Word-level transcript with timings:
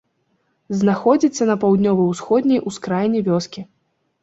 Знаходзіцца 0.79 1.43
на 1.51 1.55
паўднёва-ўсходняй 1.65 2.65
ускраіне 2.73 3.19
вёскі. 3.31 3.61